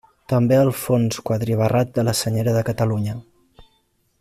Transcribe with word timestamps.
També 0.31 0.55
el 0.61 0.71
fons 0.83 1.19
quadribarrat 1.31 1.93
de 1.99 2.07
la 2.07 2.15
Senyera 2.21 2.57
de 2.57 2.65
Catalunya. 2.71 3.17